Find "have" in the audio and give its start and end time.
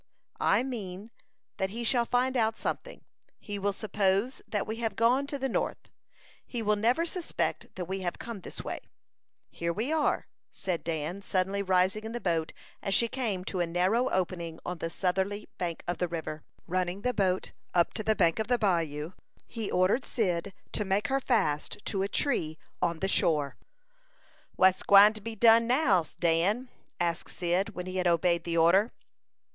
4.77-4.95, 7.99-8.17